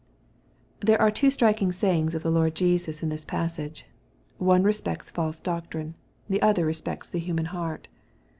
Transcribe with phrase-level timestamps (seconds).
[0.83, 3.85] Thebe are two striking sayings of the Lord Jesus in this passage.
[4.39, 5.93] One respects false doctrine.
[6.27, 7.87] The other respects the human heart.